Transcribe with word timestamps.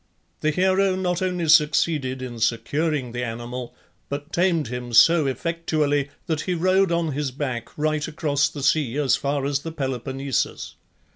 The 0.39 0.49
hero 0.49 0.95
not 0.95 1.21
only 1.21 1.47
succeeded 1.47 2.23
in 2.23 2.39
securing 2.39 3.11
the 3.11 3.23
animal, 3.23 3.75
but 4.09 4.33
tamed 4.33 4.69
him 4.69 4.93
so 4.93 5.27
effectually 5.27 6.09
that 6.25 6.41
he 6.41 6.55
rode 6.55 6.91
on 6.91 7.11
his 7.11 7.29
back 7.29 7.69
right 7.77 8.07
across 8.07 8.49
the 8.49 8.63
sea 8.63 8.97
as 8.97 9.15
far 9.15 9.45
as 9.45 9.59
the 9.59 9.71
Peloponnesus. 9.71 10.73